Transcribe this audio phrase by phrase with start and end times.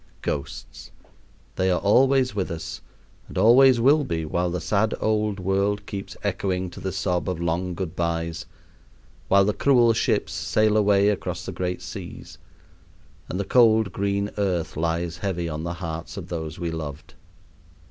[0.23, 0.89] Ghosts!
[1.57, 2.81] they are always with us
[3.27, 7.39] and always will be while the sad old world keeps echoing to the sob of
[7.39, 8.47] long good bys,
[9.27, 12.39] while the cruel ships sail away across the great seas,
[13.29, 17.13] and the cold green earth lies heavy on the hearts of those we loved.